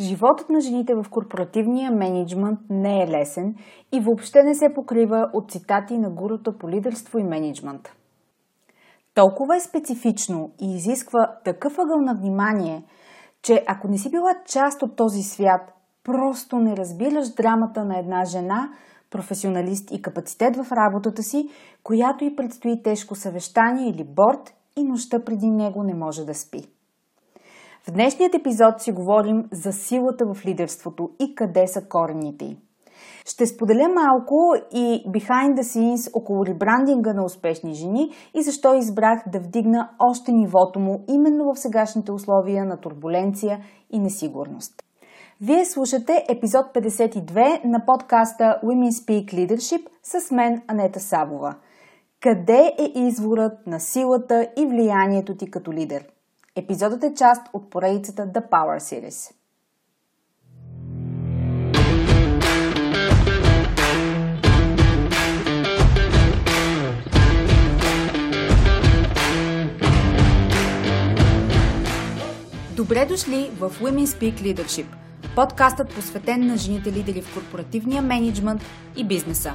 [0.00, 3.54] Животът на жените в корпоративния менеджмент не е лесен
[3.92, 7.88] и въобще не се покрива от цитати на гурута по лидерство и менеджмент.
[9.14, 12.84] Толкова е специфично и изисква такъв ъгъл на внимание,
[13.42, 15.72] че ако не си била част от този свят,
[16.04, 18.68] просто не разбираш драмата на една жена,
[19.10, 21.48] професионалист и капацитет в работата си,
[21.82, 26.73] която и предстои тежко съвещание или борт и нощта преди него не може да спи.
[27.86, 32.56] В днешният епизод си говорим за силата в лидерството и къде са корените й.
[33.26, 39.22] Ще споделя малко и behind the scenes около ребрандинга на успешни жени и защо избрах
[39.32, 43.60] да вдигна още нивото му именно в сегашните условия на турбуленция
[43.90, 44.82] и несигурност.
[45.40, 51.54] Вие слушате епизод 52 на подкаста Women Speak Leadership с мен Анета Савова.
[52.20, 56.13] Къде е изворът на силата и влиянието ти като лидер?
[56.56, 59.32] Епизодът е част от поредицата The Power Series.
[72.76, 74.86] Добре дошли в Women Speak Leadership,
[75.36, 78.62] подкастът посветен на жените лидери в корпоративния менеджмент
[78.96, 79.52] и бизнеса.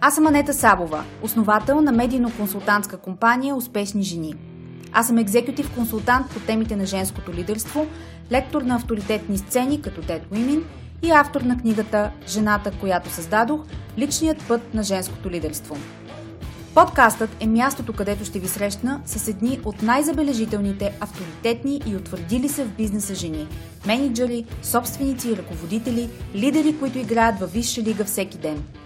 [0.00, 4.34] Аз съм Анета Сабова, основател на медийно-консултантска компания Успешни жени–
[4.98, 7.86] аз съм екзекутив консултант по темите на женското лидерство,
[8.32, 10.62] лектор на авторитетни сцени като Dead Women
[11.02, 13.60] и автор на книгата Жената, която създадох–
[13.98, 15.76] личният път на женското лидерство.
[16.74, 22.64] Подкастът е мястото, където ще ви срещна с едни от най-забележителните, авторитетни и утвърдили се
[22.64, 23.48] в бизнеса жени–
[23.86, 28.64] менеджери, собственици и ръководители, лидери, които играят във висша лига всеки ден–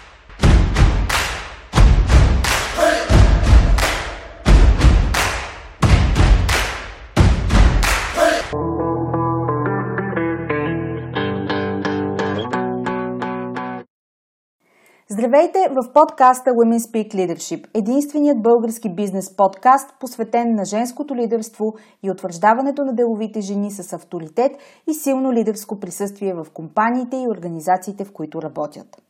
[15.31, 22.11] Здравейте в подкаста Women Speak Leadership, единственият български бизнес подкаст, посветен на женското лидерство и
[22.11, 24.51] утвърждаването на деловите жени с авторитет
[24.89, 29.01] и силно лидерско присъствие в компаниите и организациите, в които работят.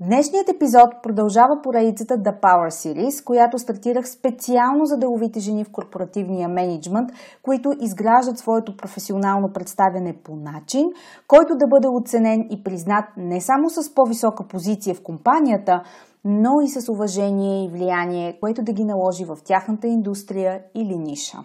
[0.00, 6.48] Днешният епизод продължава поредицата The Power Series, която стартирах специално за деловите жени в корпоративния
[6.48, 7.10] менеджмент,
[7.42, 10.84] които изграждат своето професионално представяне по начин,
[11.28, 15.82] който да бъде оценен и признат не само с по-висока позиция в компанията,
[16.24, 21.38] но и с уважение и влияние, което да ги наложи в тяхната индустрия или ниша.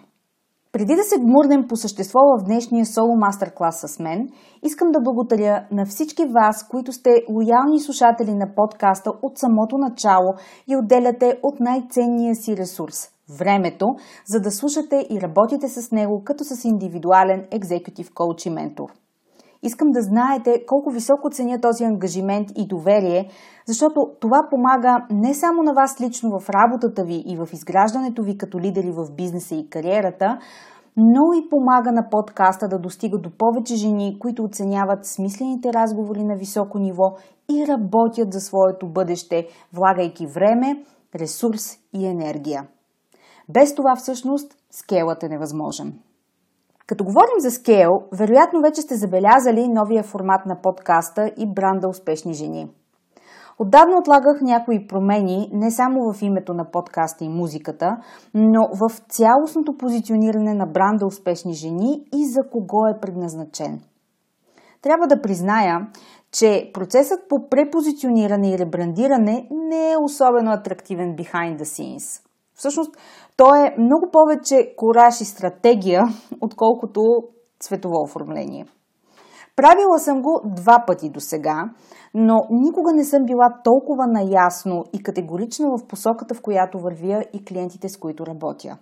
[0.72, 4.28] Преди да се гмурнем по същество в днешния соло мастер-клас с мен,
[4.62, 10.34] искам да благодаря на всички вас, които сте лоялни слушатели на подкаста от самото начало
[10.68, 13.86] и отделяте от най-ценния си ресурс– времето,
[14.26, 19.01] за да слушате и работите с него като с индивидуален екзекутив коуч и ментор.
[19.62, 23.28] Искам да знаете колко високо ценя този ангажимент и доверие,
[23.66, 28.38] защото това помага не само на вас лично в работата ви и в изграждането ви
[28.38, 30.38] като лидери в бизнеса и кариерата,
[30.96, 36.36] но и помага на подкаста да достига до повече жени, които оценяват смислените разговори на
[36.36, 37.16] високо ниво
[37.50, 40.84] и работят за своето бъдеще, влагайки време,
[41.14, 42.66] ресурс и енергия.
[43.48, 45.98] Без това всъщност скелът е невъзможен.
[46.86, 52.34] Като говорим за скейл, вероятно вече сте забелязали новия формат на подкаста и бранда Успешни
[52.34, 52.70] жени.
[53.58, 57.96] Отдавна отлагах някои промени не само в името на подкаста и музиката,
[58.34, 63.80] но в цялостното позициониране на бранда Успешни жени и за кого е предназначен.
[64.82, 65.88] Трябва да призная,
[66.32, 72.22] че процесът по препозициониране и ребрандиране не е особено атрактивен behind the scenes.
[72.54, 72.96] Всъщност,
[73.36, 76.02] то е много повече кораж и стратегия,
[76.40, 77.00] отколкото
[77.60, 78.66] цветово оформление.
[79.56, 81.70] Правила съм го два пъти до сега,
[82.14, 87.44] но никога не съм била толкова наясно и категорична в посоката, в която вървя и
[87.44, 88.78] клиентите, с които работя.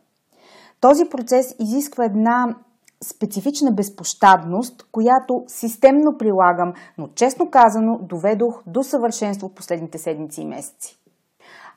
[0.81, 2.56] Този процес изисква една
[3.05, 10.46] специфична безпощадност, която системно прилагам, но честно казано доведох до съвършенство в последните седмици и
[10.46, 11.00] месеци.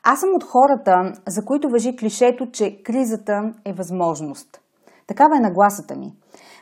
[0.04, 4.62] Аз съм от хората, за които въжи клишето, че кризата е възможност.
[5.08, 6.14] Такава е нагласата ми.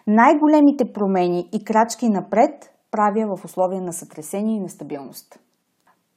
[0.08, 5.40] Най-големите промени и крачки напред правя в условия на сътресение и нестабилност.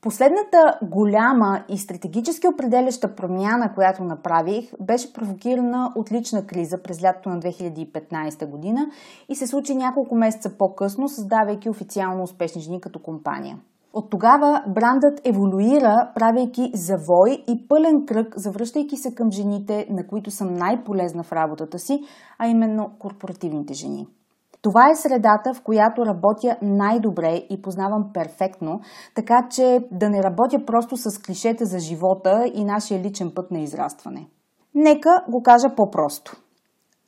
[0.01, 7.29] Последната голяма и стратегически определяща промяна, която направих, беше провокирана от лична криза през лятото
[7.29, 8.87] на 2015 година
[9.29, 13.59] и се случи няколко месеца по-късно, създавайки официално успешни жени като компания.
[13.95, 20.31] От тогава брандът еволюира, правейки завой и пълен кръг, завръщайки се към жените, на които
[20.31, 22.01] съм най-полезна в работата си,
[22.39, 24.07] а именно корпоративните жени.
[24.63, 28.81] Това е средата, в която работя най-добре и познавам перфектно,
[29.15, 33.61] така че да не работя просто с клишета за живота и нашия личен път на
[33.61, 34.29] израстване.
[34.75, 36.44] Нека го кажа по-просто.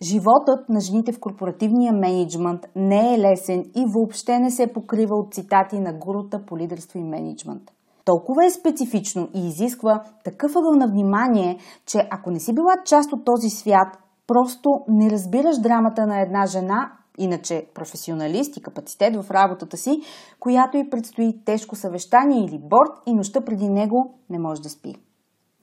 [0.02, 5.34] Животът на жените в корпоративния менеджмент не е лесен и въобще не се покрива от
[5.34, 7.62] цитати на гурута по лидерство и менеджмент.
[8.04, 13.12] Толкова е специфично и изисква такъв ъгъл на внимание, че ако не си била част
[13.12, 19.30] от този свят, просто не разбираш драмата на една жена, иначе професионалист и капацитет в
[19.30, 20.00] работата си,
[20.40, 24.94] която и предстои тежко съвещание или борт и нощта преди него не може да спи.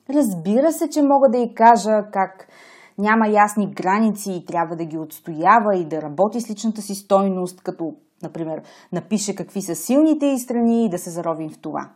[0.09, 2.47] Разбира се, че мога да й кажа как
[2.97, 7.61] няма ясни граници и трябва да ги отстоява и да работи с личната си стойност,
[7.61, 7.93] като,
[8.23, 8.61] например,
[8.91, 11.89] напише какви са силните и страни и да се заровим в това.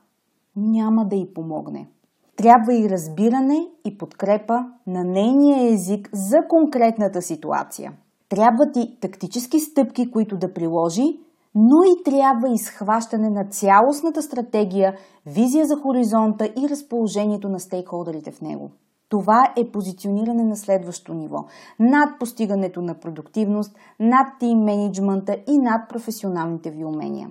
[0.55, 1.88] Няма да й помогне.
[2.35, 4.53] Трябва и разбиране и подкрепа
[4.88, 7.94] на нейния език за конкретната ситуация.
[8.29, 11.19] Трябват и тактически стъпки, които да приложи,
[11.55, 14.94] но и трябва изхващане на цялостната стратегия,
[15.25, 18.71] визия за хоризонта и разположението на стейкхолдерите в него.
[19.09, 21.45] Това е позициониране на следващо ниво.
[21.80, 27.30] Над постигането на продуктивност, над тим менеджмента и над професионалните ви умения.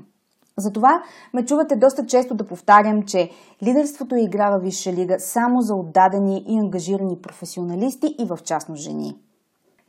[0.58, 1.02] Затова
[1.34, 3.30] ме чувате доста често да повтарям, че
[3.62, 8.82] лидерството е игра във висша лига само за отдадени и ангажирани професионалисти и в частност
[8.82, 9.16] жени.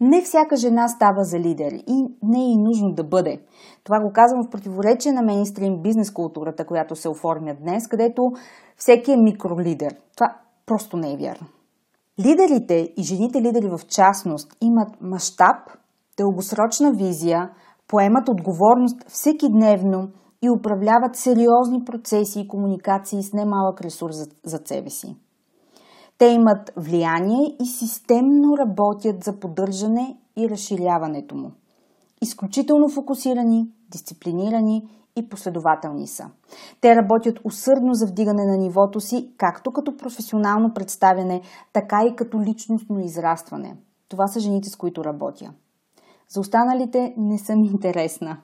[0.01, 3.41] Не всяка жена става за лидер и не е и нужно да бъде.
[3.83, 8.31] Това го казвам в противоречие на мейнстрим бизнес културата, която се оформя днес, където
[8.77, 9.95] всеки е микролидер.
[10.15, 10.35] Това
[10.65, 11.47] просто не е вярно.
[12.25, 15.55] Лидерите и жените лидери в частност имат мащаб,
[16.17, 17.49] дългосрочна визия,
[17.87, 20.09] поемат отговорност всеки дневно
[20.41, 25.15] и управляват сериозни процеси и комуникации с немалък ресурс за, себе си.
[26.17, 31.51] Те имат влияние и системно работят за поддържане и разширяването му.
[32.21, 36.29] Изключително фокусирани, дисциплинирани и последователни са.
[36.81, 41.41] Те работят усърдно за вдигане на нивото си, както като професионално представяне,
[41.73, 43.75] така и като личностно израстване.
[44.09, 45.53] Това са жените, с които работя.
[46.29, 48.37] За останалите не съм интересна.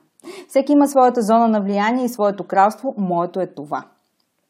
[0.48, 3.84] Всеки има своята зона на влияние и своето кралство, моето е това.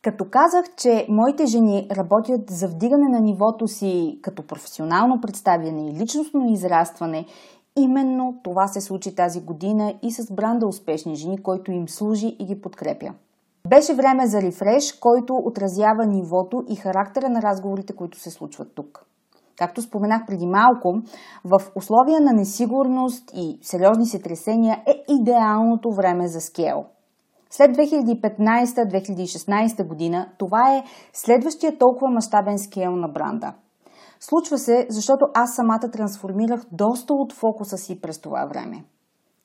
[0.03, 5.95] Като казах, че моите жени работят за вдигане на нивото си като професионално представяне и
[5.95, 7.27] личностно израстване
[7.79, 12.45] Именно това се случи тази година и с бранда Успешни жени, който им служи и
[12.45, 13.15] ги подкрепя.
[13.69, 19.05] Беше време за рефреш, който отразява нивото и характера на разговорите, които се случват тук.
[19.57, 20.95] Както споменах преди малко,
[21.45, 26.85] в условия на несигурност и сериозни сътресения е идеалното време за скел.
[27.51, 33.55] След 2015-2016 година това е следващия толкова мащабен скел на бранда–
[34.21, 38.85] Случва се, защото аз самата трансформирах доста от фокуса си през това време.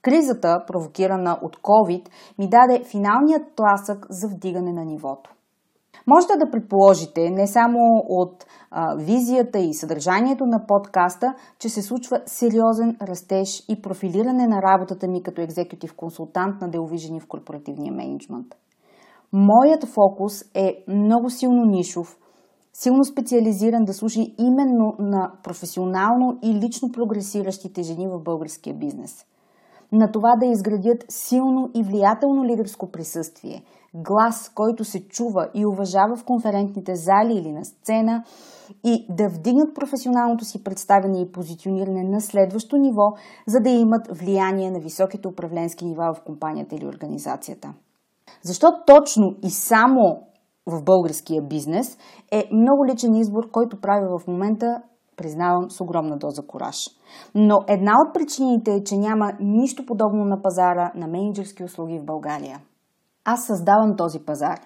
[0.01, 5.31] Кризата, провокирана от COVID, ми даде финалният тласък за вдигане на нивото.
[6.07, 7.79] Можете да предположите, не само
[8.09, 14.61] от а, визията и съдържанието на подкаста, че се случва сериозен растеж и профилиране на
[14.61, 18.47] работата ми като екзекутив консултант на делови жени в корпоративния менеджмент.
[19.33, 22.17] Моят фокус е много силно нишов,
[22.73, 29.25] силно специализиран да служи именно на професионално и лично прогресиращите жени в българския бизнес.
[29.91, 36.15] На това да изградят силно и влиятелно лидерско присъствие, глас, който се чува и уважава
[36.15, 38.23] в конферентните зали или на сцена
[38.83, 43.13] и да вдигнат професионалното си представяне и позициониране на следващо ниво,
[43.47, 47.73] за да имат влияние на високите управленски нива в компанията или организацията.
[48.43, 50.28] Защо точно и само
[50.69, 51.97] в българския бизнес,
[52.31, 54.81] е много личен избор, който правя в момента,
[55.17, 56.75] признавам, с огромна доза кораж.
[57.35, 62.05] Но една от причините е, че няма нищо подобно на пазара на менеджерски услуги в
[62.05, 62.59] България.
[63.25, 64.59] Аз създавам този пазар.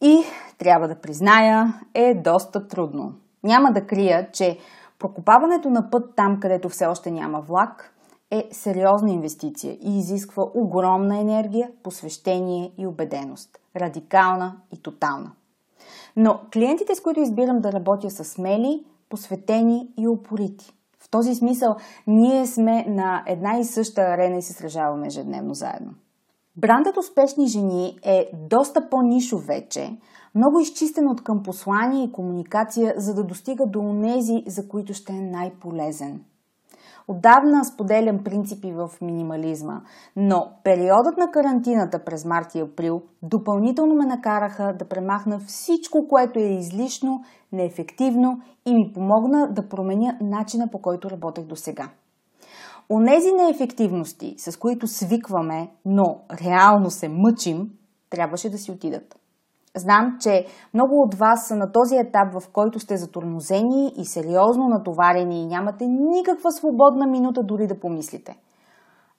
[0.00, 0.22] И,
[0.58, 3.14] трябва да призная, е доста трудно.
[3.44, 4.58] Няма да крия, че
[4.98, 7.94] прокопаването на път там, където все още няма влак,
[8.30, 13.61] е сериозна инвестиция и изисква огромна енергия, посвещение и убеденост.
[13.76, 15.32] Радикална и тотална.
[16.16, 20.72] Но клиентите, с които избирам да работя, са смели, посветени и упорити.
[21.00, 21.76] В този смисъл
[22.06, 25.94] ние сме на една и съща арена и се сражаваме ежедневно заедно.
[26.56, 29.98] Брандът Успешни жени е доста по-нишов вече,
[30.34, 35.12] много изчистен от към послание и комуникация, за да достига до онези, за които ще
[35.12, 36.24] е най-полезен.
[37.08, 39.80] Отдавна споделям принципи в минимализма,
[40.16, 46.38] но периодът на карантината през март и април допълнително ме накараха да премахна всичко, което
[46.38, 51.88] е излишно, неефективно и ми помогна да променя начина по който работех до сега.
[52.90, 57.70] Онези неефективности, с които свикваме, но реално се мъчим,
[58.10, 59.21] трябваше да си отидат.
[59.76, 64.68] Знам, че много от вас са на този етап, в който сте затормозени и сериозно
[64.68, 68.36] натоварени и нямате никаква свободна минута дори да помислите.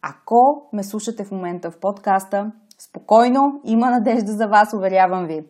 [0.01, 5.45] Ако ме слушате в момента в подкаста, спокойно, има надежда за вас, уверявам ви.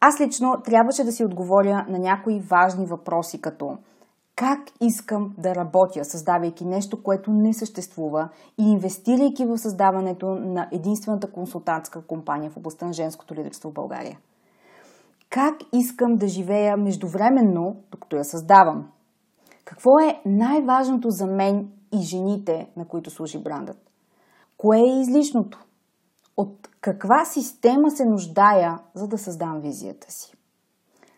[0.00, 3.76] Аз лично трябваше да си отговоря на някои важни въпроси, като
[4.42, 8.28] как искам да работя, създавайки нещо, което не съществува
[8.60, 14.18] и инвестирайки в създаването на единствената консултантска компания в областта на женското лидерство в България.
[15.30, 18.90] Как искам да живея междувременно, докато я създавам?
[19.64, 23.78] Какво е най-важното за мен и жените, на които служи брандът?
[24.56, 25.64] Кое е излишното?
[26.36, 30.41] От каква система се нуждая, за да създам визията си?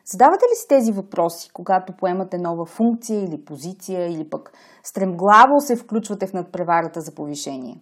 [0.06, 5.76] Задавате ли си тези въпроси, когато поемате нова функция или позиция, или пък стремглаво се
[5.76, 7.80] включвате в надпреварата за повишение?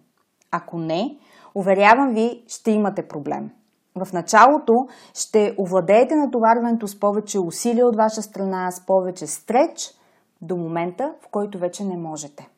[0.51, 1.17] Ако не,
[1.55, 3.49] уверявам ви, ще имате проблем.
[3.95, 4.73] В началото
[5.13, 9.93] ще овладеете натоварването с повече усилия от ваша страна, с повече стреч,
[10.41, 12.49] до момента, в който вече не можете.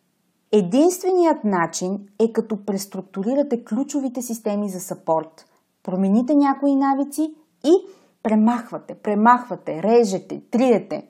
[0.51, 5.45] Единственият начин е като преструктурирате ключовите системи за сапорт,
[5.84, 7.72] промените някои навици и
[8.25, 11.08] премахвате, премахвате, режете, триете.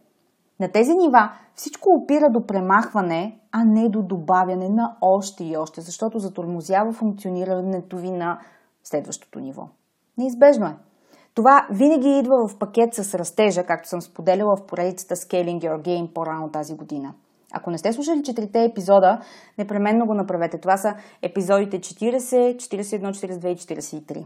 [0.60, 5.82] На тези нива всичко опира до премахване, а не до добавяне на още и още,
[5.82, 8.40] защото затормозява функционирането ви на
[8.84, 9.68] следващото ниво.
[10.18, 10.78] Неизбежно е.
[11.34, 16.14] Това винаги идва в пакет с растежа, както съм споделяла в поредицата Scaling Your Game
[16.14, 17.14] по-рано тази година.
[17.54, 19.20] Ако не сте слушали четирите епизода,
[19.58, 20.60] непременно го направете.
[20.60, 24.26] Това са епизодите 40, 41, 42 и 43.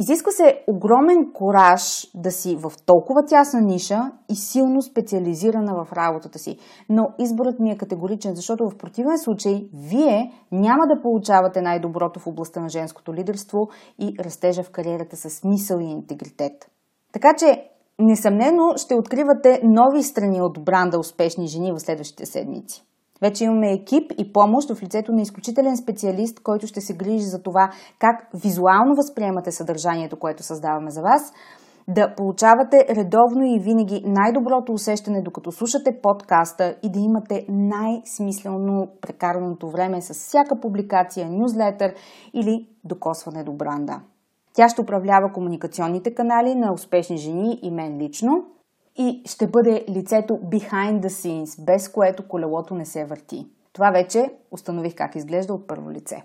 [0.00, 6.38] Изисква се огромен кораж да си в толкова тясна ниша и силно специализирана в работата
[6.38, 6.58] си.
[6.88, 12.26] Но изборът ми е категоричен, защото в противен случай вие няма да получавате най-доброто в
[12.26, 13.58] областта на женското лидерство
[13.98, 16.70] и растежа в кариерата с смисъл и интегритет.
[17.12, 22.84] Така че, несъмнено, ще откривате нови страни от бранда успешни жени в следващите седмици.
[23.22, 27.42] Вече имаме екип и помощ в лицето на изключителен специалист, който ще се грижи за
[27.42, 31.32] това как визуално възприемате съдържанието, което създаваме за вас,
[31.88, 39.70] да получавате редовно и винаги най-доброто усещане, докато слушате подкаста и да имате най-смислено прекараното
[39.70, 41.94] време с всяка публикация, нюзлетър
[42.34, 44.00] или докосване до бранда.
[44.54, 48.44] Тя ще управлява комуникационните канали на успешни жени и мен лично–
[48.96, 53.46] и ще бъде лицето behind the scenes, без което колелото не се върти.
[53.72, 56.22] Това вече установих как изглежда от първо лице.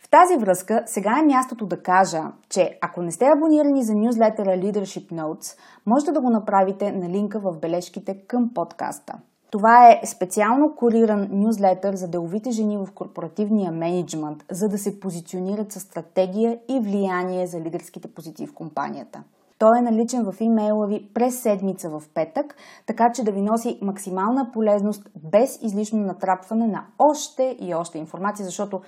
[0.00, 4.50] В тази връзка сега е мястото да кажа, че ако не сте абонирани за нюзлетера
[4.50, 9.14] Leadership Notes, можете да го направите на линка в бележките към подкаста.
[9.50, 15.72] Това е специално куриран нюзлетър за деловите жени в корпоративния менеджмент, за да се позиционират
[15.72, 19.22] със стратегия и влияние за лидерските позиции в компанията.
[19.58, 23.78] Той е наличен в имейла ви през седмица в петък, така че да ви носи
[23.82, 28.80] максимална полезност без излишно натрапване на още и още информация, защото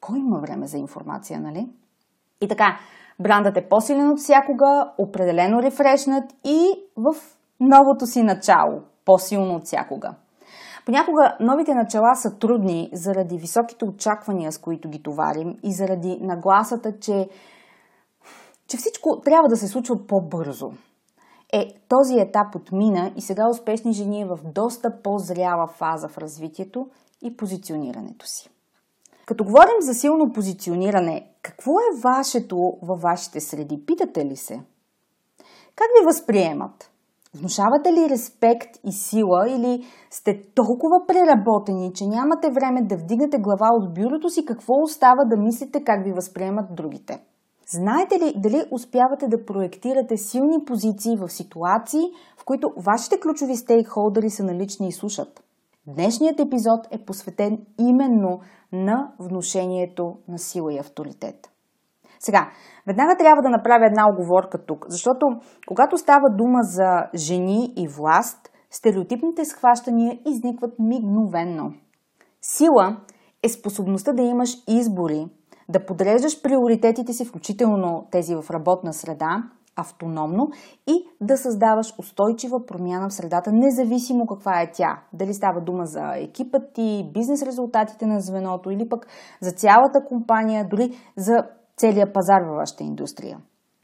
[0.00, 1.68] кой има време за информация, нали?
[2.40, 2.78] И така,
[3.20, 6.60] брандът е по-силен от всякога, определено рефрешнат и
[6.96, 7.14] в
[7.60, 10.14] новото си начало, по-силно от всякога.
[10.86, 16.98] Понякога новите начала са трудни заради високите очаквания, с които ги товарим и заради нагласата,
[17.00, 17.28] че
[18.68, 20.70] че всичко трябва да се случва по-бързо.
[21.52, 26.86] Е, този етап отмина и сега успешни жени е в доста по-зряла фаза в развитието
[27.22, 28.50] и позиционирането си.
[29.26, 33.86] Като говорим за силно позициониране, какво е вашето във вашите среди?
[33.86, 34.54] Питате ли се?
[35.76, 36.90] Как ви възприемат?
[37.34, 43.68] Внушавате ли респект и сила или сте толкова преработени, че нямате време да вдигнете глава
[43.72, 47.24] от бюрото си какво остава да мислите как ви възприемат другите?
[47.70, 52.00] Знаете ли дали успявате да проектирате силни позиции в ситуации,
[52.38, 55.42] в които вашите ключови стейкхолдери са налични и слушат?
[55.86, 58.40] Днешният епизод е посветен именно
[58.72, 61.50] на внушението на сила и авторитет.
[62.20, 62.50] Сега,
[62.86, 65.26] веднага трябва да направя една оговорка тук, защото
[65.66, 71.74] когато става дума за жени и власт, стереотипните схващания изникват мигновенно.
[72.42, 72.96] Сила
[73.42, 75.26] е способността да имаш избори,
[75.68, 79.42] да подреждаш приоритетите си, включително тези в работна среда,
[79.76, 80.48] автономно
[80.86, 85.02] и да създаваш устойчива промяна в средата, независимо каква е тя.
[85.12, 89.06] Дали става дума за екипът ти, бизнес резултатите на звеното или пък
[89.40, 91.34] за цялата компания, дори за
[91.76, 93.38] целия пазар във вашата индустрия.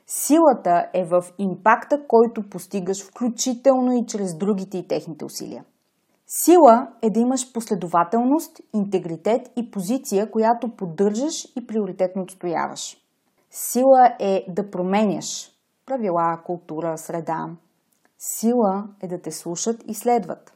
[0.06, 5.64] Силата е в импакта, който постигаш включително и чрез другите и техните усилия.
[6.34, 12.96] Сила е да имаш последователност, интегритет и позиция, която поддържаш и приоритетно отстояваш.
[13.50, 15.50] Сила е да променяш
[15.86, 17.46] правила, култура, среда.
[18.18, 20.52] Сила е да те слушат и следват.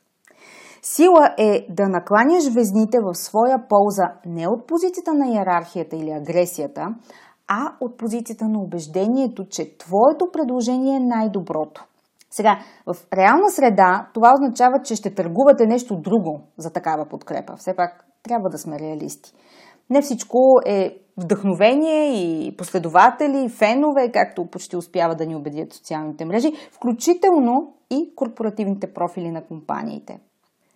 [0.83, 6.95] Сила е да накланяш везните в своя полза не от позицията на иерархията или агресията,
[7.49, 11.85] а от позицията на убеждението, че твоето предложение е най-доброто.
[12.37, 17.57] Сега, в реална среда това означава, че ще търгувате нещо друго за такава подкрепа.
[17.57, 19.33] Все пак трябва да сме реалисти.
[19.91, 26.25] Не всичко е вдъхновение и последователи, и фенове, както почти успява да ни убедят социалните
[26.25, 30.21] мрежи, включително и корпоративните профили на компаниите.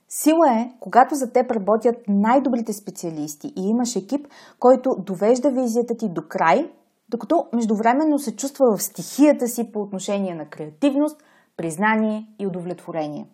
[0.09, 4.27] Сила е, когато за теб работят най-добрите специалисти и имаш екип,
[4.59, 6.71] който довежда визията ти до край,
[7.09, 11.23] докато междувременно се чувства в стихията си по отношение на креативност,
[11.61, 13.27] признание и удовлетворение.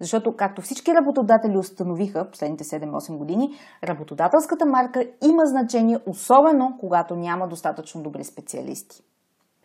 [0.00, 3.50] Защото, както всички работодатели установиха последните 7-8 години,
[3.84, 9.02] работодателската марка има значение, особено когато няма достатъчно добри специалисти.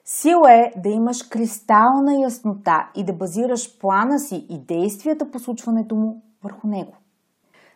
[0.05, 5.95] Сила е да имаш кристална яснота и да базираш плана си и действията по случването
[5.95, 6.93] му върху него.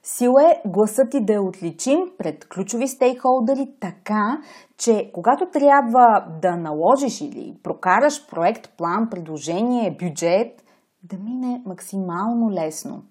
[0.05, 4.41] Сила е гласът ти да е отличим пред ключови стейкхолдери така,
[4.77, 10.63] че когато трябва да наложиш или прокараш проект, план, предложение, бюджет,
[11.03, 13.03] да мине максимално лесно.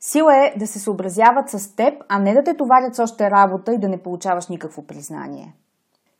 [0.00, 3.74] Сила е да се съобразяват с теб, а не да те товарят с още работа
[3.74, 5.54] и да не получаваш никакво признание.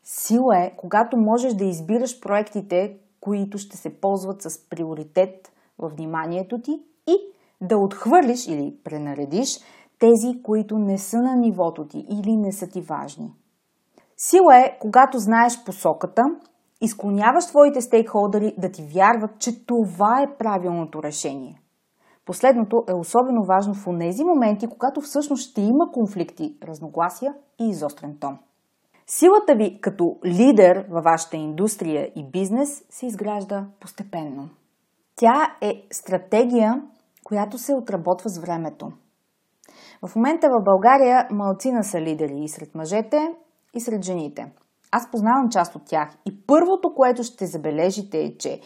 [0.03, 6.61] Сила е, когато можеш да избираш проектите, които ще се ползват с приоритет в вниманието
[6.61, 6.71] ти
[7.07, 7.15] и
[7.61, 9.59] да отхвърлиш или пренаредиш
[9.99, 13.33] тези, които не са на нивото ти или не са ти важни.
[14.17, 16.23] Сила е, когато знаеш посоката
[16.81, 21.61] и склоняваш твоите стейкхолдери да ти вярват, че това е правилното решение.
[22.25, 28.17] Последното е особено важно в тези моменти, когато всъщност ще има конфликти, разногласия и изострен
[28.19, 28.37] тон.
[29.07, 34.49] Силата ви като лидер във вашата индустрия и бизнес се изгражда постепенно.
[35.15, 36.81] Тя е стратегия,
[37.23, 38.91] която се отработва с времето.
[40.07, 43.27] В момента в България малцина са лидери и сред мъжете,
[43.73, 44.51] и сред жените.
[44.91, 48.59] Аз познавам част от тях и първото, което ще забележите е, че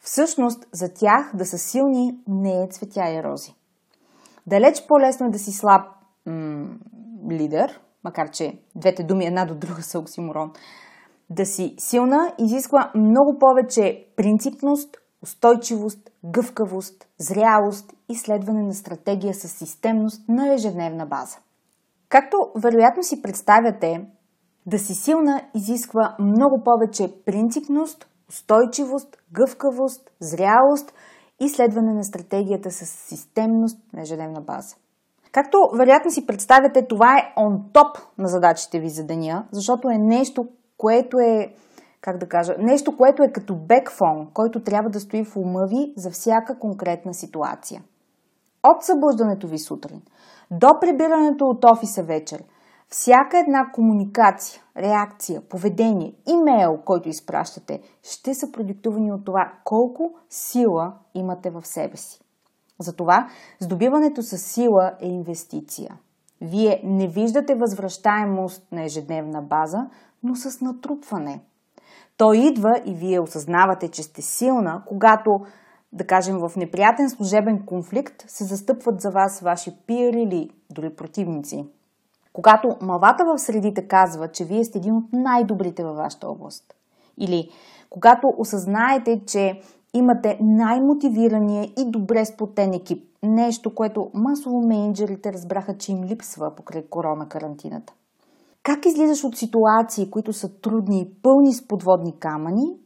[0.00, 3.54] всъщност за тях да са силни не е цветя и рози.
[4.46, 5.86] Далеч по-лесно е да си слаб
[6.26, 6.68] м-
[7.30, 10.52] лидер, макар че двете думи една до друга са оксиморон.
[11.30, 19.48] Да си силна изисква много повече принципност, устойчивост, гъвкавост, зрялост и следване на стратегия с
[19.48, 21.36] системност на ежедневна база.
[22.08, 24.06] Както вероятно си представяте,
[24.66, 30.92] да си силна изисква много повече принципност, устойчивост, гъвкавост, зрялост
[31.40, 34.76] и следване на стратегията с системност на ежедневна база.
[35.32, 39.98] Както вероятно си представяте, това е он топ на задачите ви за деня, защото е
[39.98, 41.54] нещо, което е
[42.04, 45.92] как да кажа, нещо, което е като бекфон, който трябва да стои в ума ви
[45.96, 47.82] за всяка конкретна ситуация.
[48.62, 50.02] От събуждането ви сутрин
[50.50, 52.44] до прибирането от офиса вечер,
[52.88, 60.94] всяка една комуникация, реакция, поведение, имейл, който изпращате, ще са продиктувани от това колко сила
[61.14, 62.20] имате в себе си.
[62.80, 63.28] Затова
[63.60, 65.98] здобиването с сила е инвестиция.
[66.40, 69.78] Вие не виждате възвръщаемост на ежедневна база,
[70.22, 71.40] но с натрупване–
[72.16, 75.40] той идва и вие осъзнавате, че сте силна, когато,
[75.92, 81.66] да кажем, в неприятен служебен конфликт се застъпват за вас ваши пиери или дори противници.
[82.32, 86.74] Когато малвата в средите казва, че вие сте един от най-добрите във вашата област.
[87.18, 87.50] Или
[87.90, 89.60] когато осъзнаете, че
[89.94, 93.04] имате най-мотивирания и добре сплотен екип.
[93.22, 97.92] Нещо, което масово менеджерите разбраха, че им липсва покрай корона карантината.
[98.64, 102.78] Как излизаш от ситуации, които са трудни и пълни с подводни камъни,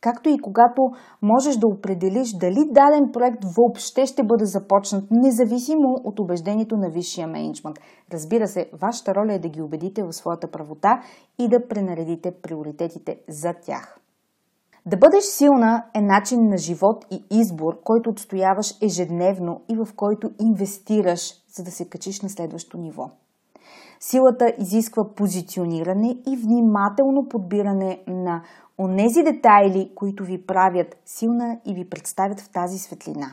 [0.00, 0.82] както и когато
[1.22, 7.28] можеш да определиш дали даден проект въобще ще бъде започнат, независимо от убеждението на висшия
[7.28, 7.76] менеджмент.
[8.12, 11.02] Разбира се, вашата роля е да ги убедите в своята правота
[11.38, 13.98] и да пренаредите приоритетите за тях.
[14.86, 20.30] Да бъдеш силна е начин на живот и избор, който отстояваш ежедневно и в който
[20.40, 23.10] инвестираш, за да се качиш на следващо ниво.
[24.10, 28.42] Силата изисква позициониране и внимателно подбиране на
[28.78, 33.26] онези детайли, които ви правят силна и ви представят в тази светлина.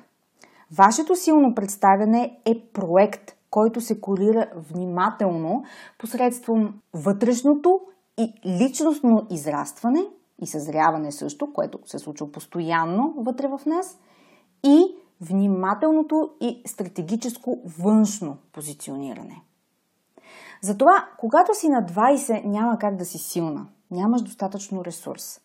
[0.78, 5.64] Вашето силно представяне е проект, който се корира внимателно
[6.00, 7.80] посредством вътрешното
[8.20, 10.02] и личностно израстване
[10.42, 14.00] и съзряване също, което се случва постоянно вътре в нас,
[14.64, 19.42] и внимателното и стратегическо външно позициониране.
[20.62, 23.68] Затова, когато си на 20, няма как да си силна.
[23.92, 25.40] Нямаш достатъчно ресурс.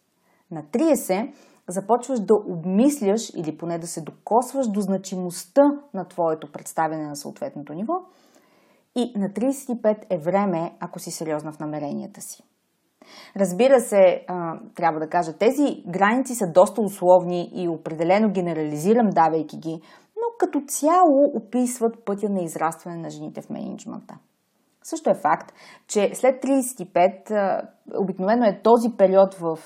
[0.51, 1.33] На 30
[1.69, 5.63] започваш да обмисляш или поне да се докосваш до значимостта
[5.95, 7.95] на твоето представяне на съответното ниво.
[8.95, 12.43] И на 35 е време, ако си сериозна в намеренията си.
[13.37, 14.25] Разбира се,
[14.75, 19.81] трябва да кажа, тези граници са доста условни и определено генерализирам, давайки ги,
[20.17, 24.19] но като цяло описват пътя на израстване на жените в менеджмента.
[24.89, 25.53] Също е факт,
[25.89, 27.63] че след 35
[28.01, 29.59] обикновено е този период в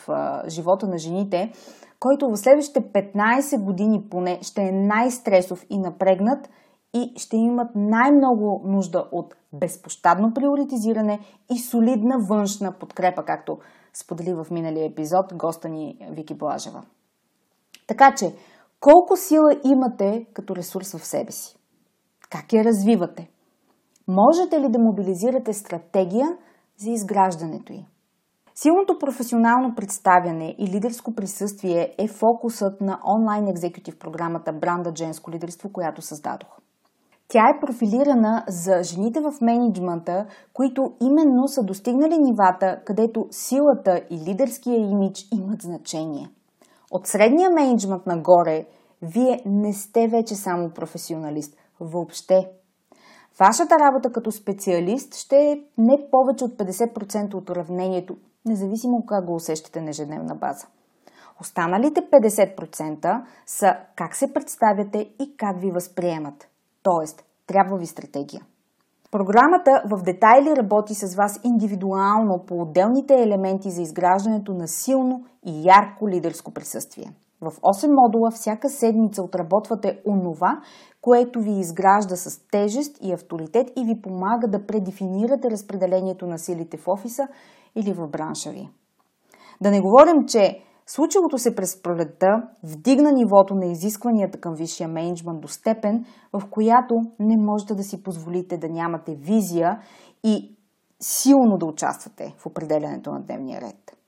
[0.48, 1.52] живота на жените,
[1.98, 6.48] който в следващите 15 години поне ще е най-стресов и напрегнат
[6.94, 13.58] и ще имат най-много нужда от безпощадно приоритизиране и солидна външна подкрепа, както
[14.02, 16.82] сподели в миналия епизод госта ни Вики Блажева.
[17.86, 18.34] Така че,
[18.80, 21.56] колко сила имате като ресурс в себе си?
[22.30, 23.30] Как я развивате?
[24.08, 26.26] Можете ли да мобилизирате стратегия
[26.78, 27.86] за изграждането й?
[28.54, 35.72] Силното професионално представяне и лидерско присъствие е фокусът на онлайн екзекутив програмата Бранда Женско лидерство,
[35.72, 36.48] която създадох.
[37.28, 44.30] Тя е профилирана за жените в менеджмента, които именно са достигнали нивата, където силата и
[44.30, 46.30] лидерския имидж имат значение.
[46.90, 48.66] От средния менеджмент нагоре,
[49.02, 51.56] вие не сте вече само професионалист.
[51.80, 52.50] Въобще.
[53.40, 59.34] Вашата работа като специалист ще е не повече от 50% от уравнението, независимо как го
[59.34, 60.66] усещате на ежедневна база.
[61.40, 66.48] Останалите 50% са как се представяте и как ви възприемат.
[66.82, 68.42] Тоест, трябва ви стратегия.
[69.10, 75.62] Програмата в детайли работи с вас индивидуално по отделните елементи за изграждането на силно и
[75.64, 77.12] ярко лидерско присъствие.
[77.40, 80.60] В 8 модула всяка седмица отработвате онова,
[81.00, 86.76] което ви изгражда с тежест и авторитет и ви помага да предефинирате разпределението на силите
[86.76, 87.28] в офиса
[87.76, 88.70] или в бранша ви.
[89.60, 92.26] Да не говорим, че случилото се през пролетта
[92.62, 98.02] вдигна нивото на изискванията към висшия менеджмент до степен, в която не можете да си
[98.02, 99.78] позволите да нямате визия
[100.24, 100.56] и
[101.00, 103.99] силно да участвате в определянето на дневния ред.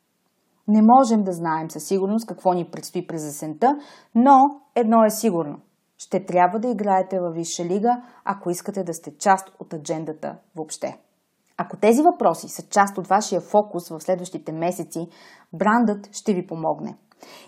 [0.72, 3.76] Не можем да знаем със сигурност какво ни предстои през есента,
[4.14, 5.58] но едно е сигурно.
[5.98, 10.98] Ще трябва да играете във Висша лига, ако искате да сте част от аджендата въобще.
[11.56, 15.08] Ако тези въпроси са част от вашия фокус в следващите месеци,
[15.52, 16.96] брандът ще ви помогне.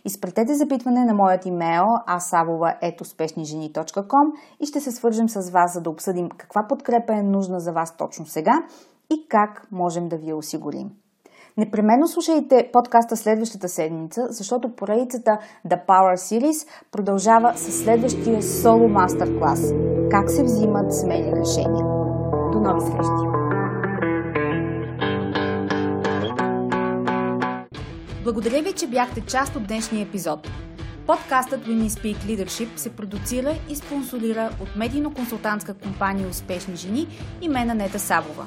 [0.05, 6.29] Изпратете запитване на моят имейл asavova.uspешнижени.com и ще се свържем с вас, за да обсъдим
[6.29, 8.53] каква подкрепа е нужна за вас точно сега
[9.11, 10.91] и как можем да ви я осигурим.
[11.57, 15.39] Непременно слушайте подкаста следващата седмица, защото поредицата
[15.69, 19.73] The Power Series продължава с следващия соло мастер-клас
[20.11, 21.85] Как се взимат смели решения.
[22.53, 23.45] До нови срещи!
[28.25, 30.49] Благодаря ви, че бяхте част от днешния епизод.
[31.07, 37.07] Подкастът Women Speak Leadership се продуцира и спонсорира от медийно-консултантска компания Успешни жени
[37.41, 38.47] и мен Анета Савова.